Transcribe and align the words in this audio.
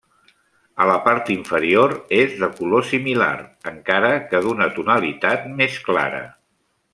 A 0.83 0.85
la 0.91 0.95
part 1.07 1.27
inferior 1.33 1.93
és 2.21 2.33
de 2.43 2.49
color 2.61 2.87
similar, 2.93 3.29
encara 3.75 4.11
que 4.33 4.41
d'una 4.47 4.69
tonalitat 4.79 5.47
més 5.61 5.79
clara. 5.91 6.25